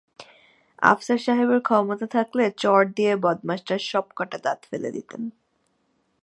আফসার 0.81 1.19
সাহেবের 1.19 1.61
ক্ষমতা 1.61 2.07
থাকলে 2.07 2.43
চড় 2.57 2.87
দিয়ে 2.95 3.13
বদমাশটার 3.17 3.81
সব 3.91 4.05
কটা 4.17 4.37
দাঁত 4.37 4.59
ফেলে 4.69 4.89
দিতেন। 4.91 5.21